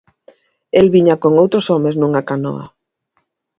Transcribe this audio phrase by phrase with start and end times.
[0.79, 2.65] –El viña con outros homes nunha canoa.